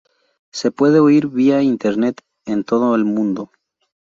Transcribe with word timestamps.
Se 0.51 0.71
puede 0.71 0.99
oír 0.99 1.27
vía 1.27 1.61
Internet 1.61 2.21
en 2.47 2.63
todo 2.63 2.95
el 2.95 3.05
mundo. 3.05 3.51